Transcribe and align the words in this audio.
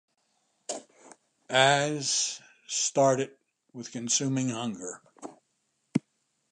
as... 1.47 2.41
started, 2.65 3.29
with 3.71 3.91
consuming 3.91 4.49
hunger 4.49 4.99